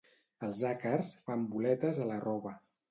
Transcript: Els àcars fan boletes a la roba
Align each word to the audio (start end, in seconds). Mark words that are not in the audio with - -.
Els 0.47 0.61
àcars 0.71 1.11
fan 1.29 1.47
boletes 1.53 2.05
a 2.07 2.11
la 2.15 2.21
roba 2.27 2.61